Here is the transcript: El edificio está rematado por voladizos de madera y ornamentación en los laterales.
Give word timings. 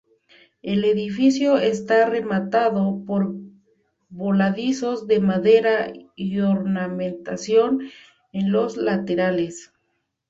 El 0.63 0.83
edificio 0.85 1.57
está 1.57 2.09
rematado 2.09 3.03
por 3.05 3.35
voladizos 4.09 5.05
de 5.05 5.19
madera 5.19 5.93
y 6.15 6.39
ornamentación 6.39 7.81
en 8.33 8.51
los 8.51 8.77
laterales. 8.77 9.71